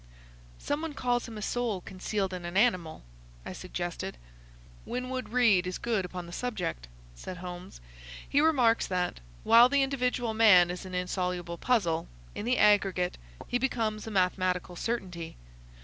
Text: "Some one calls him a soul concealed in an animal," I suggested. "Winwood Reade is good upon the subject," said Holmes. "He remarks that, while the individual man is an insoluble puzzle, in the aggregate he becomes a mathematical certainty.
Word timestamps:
"Some 0.57 0.81
one 0.81 0.95
calls 0.95 1.27
him 1.27 1.37
a 1.37 1.43
soul 1.43 1.79
concealed 1.79 2.33
in 2.33 2.43
an 2.43 2.57
animal," 2.57 3.03
I 3.45 3.53
suggested. 3.53 4.17
"Winwood 4.83 5.29
Reade 5.29 5.67
is 5.67 5.77
good 5.77 6.05
upon 6.05 6.25
the 6.25 6.31
subject," 6.31 6.87
said 7.13 7.37
Holmes. 7.37 7.79
"He 8.27 8.41
remarks 8.41 8.87
that, 8.87 9.19
while 9.43 9.69
the 9.69 9.83
individual 9.83 10.33
man 10.33 10.71
is 10.71 10.85
an 10.87 10.95
insoluble 10.95 11.59
puzzle, 11.59 12.07
in 12.33 12.45
the 12.45 12.57
aggregate 12.57 13.19
he 13.47 13.59
becomes 13.59 14.07
a 14.07 14.11
mathematical 14.11 14.75
certainty. 14.75 15.37